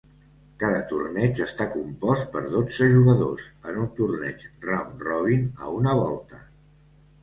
[0.61, 6.47] Cada torneig està compost per dotze jugadors, en un torneig round-robin a una volta.